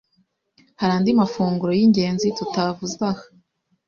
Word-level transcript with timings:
Hari 0.79 0.91
andi 0.97 1.11
mafunguro 1.19 1.71
y’ingenzi 1.79 2.27
tutavuze 2.37 2.97
aha 3.11 3.23